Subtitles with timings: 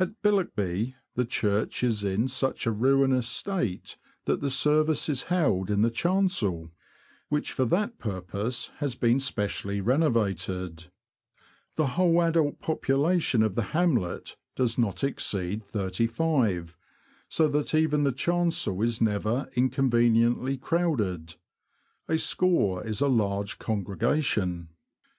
[0.00, 5.70] At Billockby, the church is in such a ruinous state that the service is held
[5.70, 6.70] in the chancel,
[7.28, 10.90] which for that purpose has been specially The Landing Stage at Ormsby Broad, renovated.
[11.74, 16.74] The whole adult population of the hamlet does not exceed thirty five,
[17.28, 21.34] so that even the chancel is never inconveniently crowded:
[22.08, 24.70] a score is a large congregation.